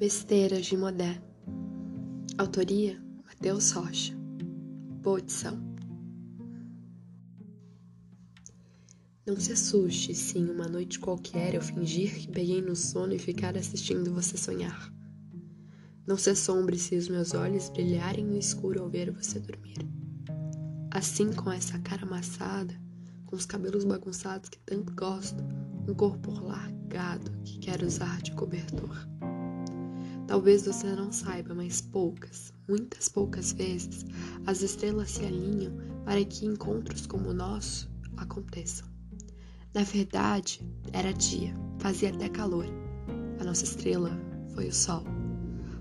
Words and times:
Besteiras 0.00 0.64
de 0.64 0.78
Modé. 0.78 1.20
Autoria: 2.38 2.98
Matheus 3.22 3.70
Rocha. 3.72 4.16
Boa. 5.02 5.20
Não 9.26 9.38
se 9.38 9.52
assuste 9.52 10.14
se 10.14 10.38
em 10.38 10.48
uma 10.48 10.66
noite 10.66 10.98
qualquer 10.98 11.54
eu 11.54 11.60
fingir 11.60 12.18
que 12.18 12.28
peguei 12.28 12.62
no 12.62 12.74
sono 12.74 13.12
e 13.12 13.18
ficar 13.18 13.58
assistindo 13.58 14.14
você 14.14 14.38
sonhar. 14.38 14.90
Não 16.06 16.16
se 16.16 16.30
assombre 16.30 16.78
se 16.78 16.96
os 16.96 17.06
meus 17.06 17.34
olhos 17.34 17.68
brilharem 17.68 18.24
no 18.24 18.38
escuro 18.38 18.80
ao 18.80 18.88
ver 18.88 19.10
você 19.10 19.38
dormir. 19.38 19.86
Assim, 20.90 21.30
com 21.30 21.52
essa 21.52 21.78
cara 21.78 22.04
amassada, 22.04 22.74
com 23.26 23.36
os 23.36 23.44
cabelos 23.44 23.84
bagunçados 23.84 24.48
que 24.48 24.60
tanto 24.60 24.94
gosto, 24.94 25.44
um 25.86 25.92
corpo 25.92 26.30
largado 26.40 27.30
que 27.44 27.58
quero 27.58 27.86
usar 27.86 28.22
de 28.22 28.32
cobertor. 28.32 29.09
Talvez 30.30 30.64
você 30.64 30.86
não 30.94 31.10
saiba, 31.10 31.52
mas 31.56 31.80
poucas, 31.80 32.52
muitas 32.68 33.08
poucas 33.08 33.50
vezes, 33.50 34.06
as 34.46 34.62
estrelas 34.62 35.10
se 35.10 35.24
alinham 35.24 35.76
para 36.04 36.24
que 36.24 36.46
encontros 36.46 37.04
como 37.04 37.30
o 37.30 37.34
nosso 37.34 37.90
aconteçam. 38.16 38.86
Na 39.74 39.82
verdade, 39.82 40.64
era 40.92 41.12
dia, 41.12 41.52
fazia 41.80 42.10
até 42.10 42.28
calor. 42.28 42.66
A 43.40 43.44
nossa 43.44 43.64
estrela 43.64 44.16
foi 44.54 44.68
o 44.68 44.72
sol. 44.72 45.02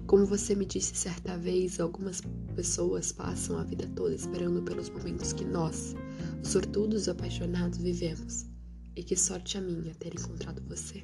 Como 0.08 0.26
você 0.26 0.56
me 0.56 0.66
disse 0.66 0.96
certa 0.96 1.38
vez, 1.38 1.80
algumas 1.80 2.20
pessoas 2.56 3.12
passam 3.12 3.60
a 3.60 3.64
vida 3.64 3.88
toda 3.96 4.16
esperando 4.16 4.64
pelos 4.64 4.90
momentos 4.90 5.32
que 5.32 5.46
nós, 5.46 5.94
os 6.42 6.50
sortudos 6.50 7.08
apaixonados, 7.08 7.78
vivemos. 7.78 8.48
E 8.96 9.04
que 9.04 9.16
sorte 9.16 9.60
a 9.60 9.62
minha 9.62 9.94
ter 9.94 10.16
encontrado 10.16 10.60
você. 10.68 11.04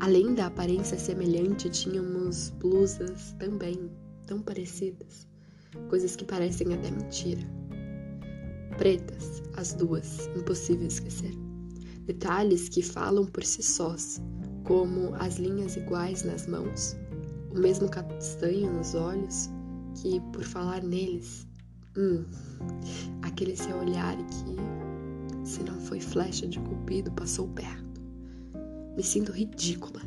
Além 0.00 0.34
da 0.34 0.46
aparência 0.46 0.98
semelhante, 0.98 1.70
tínhamos 1.70 2.50
blusas 2.50 3.32
também 3.38 3.90
tão 4.26 4.40
parecidas, 4.40 5.26
coisas 5.88 6.16
que 6.16 6.24
parecem 6.24 6.74
até 6.74 6.90
mentira. 6.90 7.42
Pretas, 8.78 9.42
as 9.56 9.74
duas, 9.74 10.26
impossível 10.36 10.86
esquecer. 10.86 11.32
Detalhes 12.06 12.68
que 12.68 12.82
falam 12.82 13.26
por 13.26 13.44
si 13.44 13.62
sós, 13.62 14.20
como 14.64 15.14
as 15.16 15.36
linhas 15.36 15.76
iguais 15.76 16.24
nas 16.24 16.46
mãos, 16.46 16.96
o 17.50 17.58
mesmo 17.58 17.88
castanho 17.88 18.72
nos 18.72 18.94
olhos, 18.94 19.48
que 19.94 20.20
por 20.32 20.42
falar 20.42 20.82
neles, 20.82 21.46
hum, 21.96 22.24
aquele 23.22 23.56
seu 23.56 23.76
olhar 23.76 24.16
que, 24.16 25.48
se 25.48 25.62
não 25.62 25.78
foi 25.80 26.00
flecha 26.00 26.48
de 26.48 26.58
cupido, 26.60 27.12
passou 27.12 27.46
perto. 27.48 27.91
Me 28.96 29.02
sinto 29.02 29.32
ridícula. 29.32 30.02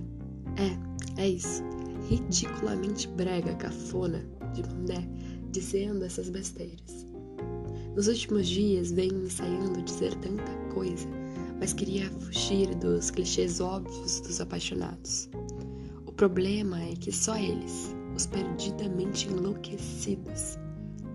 É, 0.58 1.22
é 1.22 1.30
isso. 1.30 1.64
Ridiculamente 2.08 3.08
brega, 3.08 3.55
cafona, 3.55 4.23
de 4.53 4.61
Mondé, 4.69 5.08
dizendo 5.52 6.05
essas 6.05 6.30
besteiras. 6.30 7.08
Nos 7.95 8.08
últimos 8.08 8.47
dias 8.47 8.91
venho 8.91 9.25
ensaiando 9.25 9.81
dizer 9.81 10.13
tanta 10.16 10.52
coisa, 10.73 11.08
mas 11.59 11.73
queria 11.73 12.09
fugir 12.11 12.75
dos 12.75 13.09
clichês 13.09 13.59
óbvios 13.59 14.22
dos 14.22 14.39
apaixonados. 14.39 15.30
O 16.06 16.11
problema 16.11 16.80
é 16.83 16.94
que 16.94 17.11
só 17.11 17.36
eles, 17.38 17.95
os 18.16 18.28
perdidamente 18.28 19.28
enlouquecidos, 19.30 20.59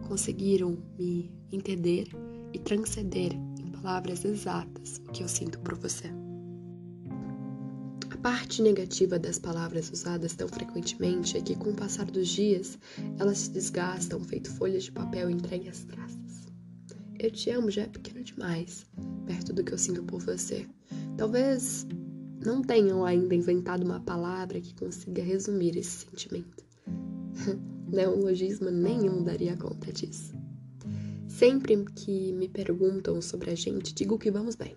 conseguiram 0.09 0.77
me 0.99 1.31
entender 1.53 2.09
e 2.53 2.59
transcender 2.59 3.33
em 3.33 3.71
palavras 3.71 4.25
exatas 4.25 5.01
o 5.07 5.13
que 5.13 5.23
eu 5.23 5.29
sinto 5.29 5.61
por 5.61 5.77
você 5.79 6.11
parte 8.23 8.61
negativa 8.61 9.19
das 9.19 9.39
palavras 9.39 9.91
usadas 9.91 10.35
tão 10.35 10.47
frequentemente 10.47 11.39
é 11.39 11.41
que, 11.41 11.57
com 11.57 11.71
o 11.71 11.75
passar 11.75 12.05
dos 12.05 12.29
dias, 12.29 12.79
elas 13.19 13.39
se 13.39 13.51
desgastam, 13.51 14.21
feito 14.21 14.51
folhas 14.51 14.85
de 14.85 14.93
papel 14.93 15.31
entregue 15.31 15.69
às 15.69 15.85
traças. 15.85 16.47
Eu 17.19 17.31
te 17.31 17.51
amo 17.51 17.71
já 17.71 17.83
é 17.83 17.87
pequeno 17.87 18.23
demais, 18.23 18.87
perto 19.27 19.53
do 19.53 19.65
que 19.65 19.73
eu 19.73 19.79
sinto 19.79 20.03
por 20.03 20.21
você. 20.21 20.67
Talvez 21.17 21.87
não 22.45 22.63
tenham 22.63 23.05
ainda 23.05 23.35
inventado 23.35 23.85
uma 23.85 24.01
palavra 24.01 24.61
que 24.61 24.75
consiga 24.75 25.23
resumir 25.23 25.77
esse 25.77 26.07
sentimento. 26.07 26.65
Neologismo 27.91 28.71
nenhum 28.71 29.23
daria 29.23 29.57
conta 29.57 29.93
disso. 29.93 30.35
Sempre 31.27 31.85
que 31.95 32.33
me 32.33 32.49
perguntam 32.49 33.21
sobre 33.23 33.51
a 33.51 33.55
gente, 33.55 33.95
digo 33.95 34.19
que 34.19 34.31
vamos 34.31 34.57
bem 34.57 34.77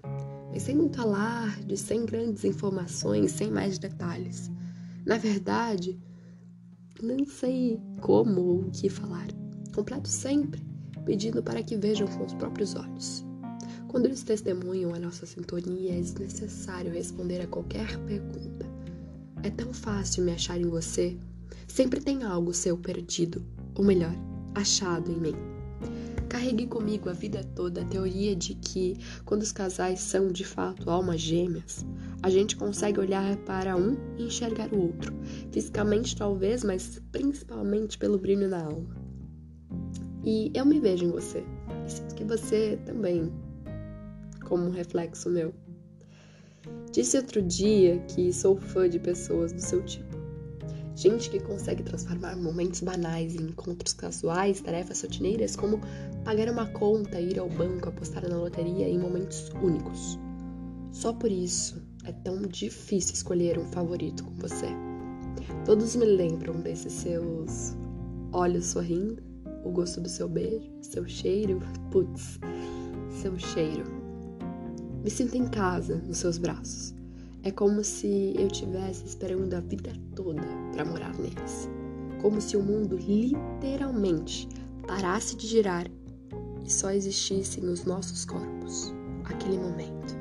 mas 0.53 0.61
sem 0.61 0.75
muito 0.75 1.01
alarde, 1.01 1.75
sem 1.75 2.05
grandes 2.05 2.45
informações, 2.45 3.31
sem 3.31 3.49
mais 3.49 3.79
detalhes. 3.79 4.51
Na 5.03 5.17
verdade, 5.17 5.99
não 7.01 7.25
sei 7.25 7.81
como 7.99 8.39
ou 8.39 8.59
o 8.61 8.71
que 8.71 8.87
falar. 8.87 9.27
Completo 9.73 10.07
sempre, 10.07 10.63
pedindo 11.05 11.41
para 11.41 11.63
que 11.63 11.75
vejam 11.75 12.07
com 12.07 12.23
os 12.23 12.35
próprios 12.35 12.75
olhos. 12.75 13.25
Quando 13.87 14.05
eles 14.05 14.21
testemunham 14.21 14.93
a 14.93 14.99
nossa 14.99 15.25
sintonia, 15.25 15.97
é 15.97 15.99
desnecessário 15.99 16.91
responder 16.91 17.41
a 17.41 17.47
qualquer 17.47 17.97
pergunta. 18.05 18.67
É 19.41 19.49
tão 19.49 19.73
fácil 19.73 20.23
me 20.23 20.33
achar 20.33 20.61
em 20.61 20.67
você. 20.67 21.17
Sempre 21.67 21.99
tem 21.99 22.23
algo 22.23 22.53
seu 22.53 22.77
perdido, 22.77 23.43
ou 23.73 23.83
melhor, 23.83 24.15
achado 24.53 25.11
em 25.11 25.19
mim. 25.19 25.35
Carreguei 26.33 26.65
comigo 26.65 27.11
a 27.11 27.13
vida 27.13 27.43
toda 27.55 27.81
a 27.81 27.85
teoria 27.85 28.35
de 28.35 28.55
que, 28.55 28.97
quando 29.23 29.43
os 29.43 29.51
casais 29.51 29.99
são 29.99 30.31
de 30.31 30.43
fato 30.43 30.89
almas 30.89 31.21
gêmeas, 31.21 31.85
a 32.23 32.29
gente 32.31 32.55
consegue 32.55 32.99
olhar 32.99 33.37
para 33.45 33.77
um 33.77 33.95
e 34.17 34.23
enxergar 34.23 34.73
o 34.73 34.81
outro, 34.81 35.13
fisicamente 35.51 36.15
talvez, 36.15 36.63
mas 36.63 36.99
principalmente 37.11 37.99
pelo 37.99 38.17
brilho 38.17 38.49
na 38.49 38.63
alma. 38.63 38.97
E 40.25 40.51
eu 40.55 40.65
me 40.65 40.79
vejo 40.79 41.05
em 41.05 41.11
você, 41.11 41.43
e 41.85 41.91
sinto 41.91 42.15
que 42.15 42.23
você 42.23 42.79
também, 42.83 43.31
como 44.43 44.65
um 44.65 44.71
reflexo 44.71 45.29
meu. 45.29 45.53
Disse 46.91 47.15
outro 47.15 47.43
dia 47.43 47.99
que 48.07 48.33
sou 48.33 48.57
fã 48.57 48.89
de 48.89 48.97
pessoas 48.97 49.53
do 49.53 49.61
seu 49.61 49.85
tipo. 49.85 50.12
Gente 50.95 51.29
que 51.29 51.39
consegue 51.39 51.81
transformar 51.81 52.35
momentos 52.35 52.81
banais 52.81 53.35
em 53.35 53.45
encontros 53.45 53.93
casuais, 53.93 54.61
tarefas 54.61 55.01
rotineiras, 55.01 55.55
como 55.55 55.81
pagar 56.23 56.49
uma 56.49 56.67
conta, 56.67 57.19
ir 57.19 57.39
ao 57.39 57.49
banco, 57.49 57.89
apostar 57.89 58.27
na 58.29 58.37
loteria 58.37 58.87
em 58.87 58.99
momentos 58.99 59.49
únicos. 59.61 60.19
Só 60.91 61.11
por 61.11 61.31
isso 61.31 61.81
é 62.05 62.11
tão 62.11 62.43
difícil 62.43 63.15
escolher 63.15 63.57
um 63.57 63.65
favorito 63.65 64.23
com 64.23 64.35
você. 64.35 64.67
Todos 65.65 65.95
me 65.95 66.05
lembram 66.05 66.61
desses 66.61 66.93
seus 66.93 67.75
olhos 68.31 68.65
sorrindo, 68.67 69.23
o 69.65 69.71
gosto 69.71 69.99
do 69.99 70.09
seu 70.09 70.29
beijo, 70.29 70.69
seu 70.81 71.07
cheiro, 71.07 71.59
putz, 71.89 72.39
seu 73.21 73.37
cheiro. 73.39 73.85
Me 75.03 75.09
sinto 75.09 75.35
em 75.35 75.47
casa 75.47 75.95
nos 76.05 76.17
seus 76.17 76.37
braços. 76.37 76.93
É 77.43 77.51
como 77.51 77.83
se 77.83 78.33
eu 78.37 78.47
tivesse 78.47 79.05
esperando 79.05 79.53
a 79.53 79.59
vida 79.59 79.91
toda 80.15 80.41
para 80.71 80.85
morar 80.85 81.13
neles. 81.17 81.69
Como 82.21 82.39
se 82.39 82.55
o 82.55 82.63
mundo 82.63 82.95
literalmente 82.95 84.47
parasse 84.87 85.35
de 85.35 85.47
girar 85.47 85.85
e 86.65 86.71
só 86.71 86.91
existissem 86.91 87.65
os 87.65 87.83
nossos 87.83 88.23
corpos, 88.23 88.93
aquele 89.25 89.57
momento. 89.57 90.15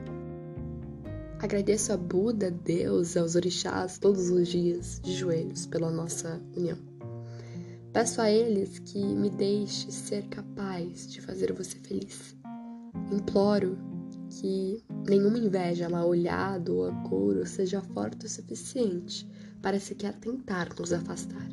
Agradeço 1.39 1.93
a 1.93 1.97
Buda, 1.97 2.51
Deus, 2.51 3.17
aos 3.17 3.37
orixás 3.37 3.99
todos 3.99 4.29
os 4.29 4.49
dias, 4.49 5.01
de 5.01 5.13
joelhos, 5.13 5.65
pela 5.67 5.91
nossa 5.93 6.41
união. 6.57 6.79
Peço 7.93 8.21
a 8.21 8.31
eles 8.31 8.81
que 8.81 8.99
me 8.99 9.31
deixe 9.31 9.93
ser 9.93 10.27
capaz 10.29 11.07
de 11.09 11.21
fazer 11.21 11.53
você 11.53 11.77
feliz. 11.79 12.37
Imploro 13.13 13.79
que 14.29 14.83
nenhuma 15.09 15.39
inveja 15.39 15.89
mal 15.89 16.09
olhada 16.09 16.73
ou 16.73 16.87
agouro 16.87 17.47
seja 17.47 17.81
forte 17.81 18.27
o 18.27 18.29
suficiente. 18.29 19.29
Para 19.61 19.79
sequer 19.79 20.19
tentar 20.19 20.75
nos 20.77 20.93
afastar. 20.93 21.49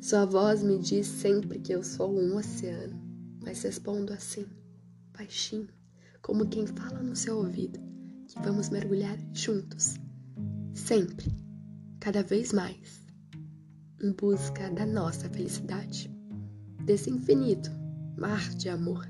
Sua 0.00 0.24
voz 0.24 0.60
me 0.60 0.76
diz 0.78 1.06
sempre 1.06 1.60
que 1.60 1.72
eu 1.72 1.84
sou 1.84 2.12
um 2.12 2.36
oceano, 2.36 3.00
mas 3.44 3.62
respondo 3.62 4.12
assim, 4.12 4.44
baixinho, 5.16 5.68
como 6.20 6.48
quem 6.48 6.66
fala 6.66 7.00
no 7.00 7.14
seu 7.14 7.36
ouvido, 7.36 7.78
que 8.26 8.40
vamos 8.42 8.70
mergulhar 8.70 9.16
juntos, 9.32 9.94
sempre, 10.74 11.32
cada 12.00 12.24
vez 12.24 12.52
mais, 12.52 13.06
em 14.02 14.10
busca 14.12 14.68
da 14.70 14.84
nossa 14.84 15.28
felicidade, 15.28 16.10
desse 16.84 17.08
infinito 17.08 17.70
mar 18.16 18.48
de 18.56 18.68
amor 18.68 19.08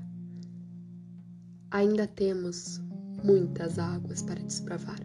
Ainda 1.73 2.05
temos 2.05 2.79
muitas 3.23 3.79
águas 3.79 4.21
para 4.21 4.39
desbravar, 4.43 4.99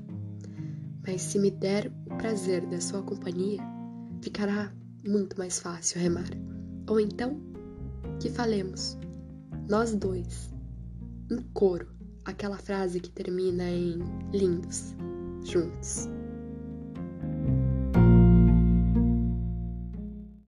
mas 1.06 1.23
se 1.23 1.38
me 1.38 1.50
der 1.50 1.91
o 2.05 2.15
prazer 2.19 2.67
da 2.67 2.79
sua 2.79 3.03
companhia, 3.03 3.62
ficará 4.20 4.70
muito 5.03 5.38
mais 5.38 5.59
fácil 5.59 5.99
remar. 5.99 6.29
Ou 6.87 7.00
então, 7.00 7.41
que 8.20 8.29
falemos, 8.29 8.99
nós 9.67 9.94
dois, 9.94 10.53
em 11.31 11.41
coro, 11.55 11.88
aquela 12.26 12.59
frase 12.59 13.00
que 13.00 13.09
termina 13.12 13.65
em 13.65 13.99
lindos, 14.35 14.94
juntos. 15.44 16.06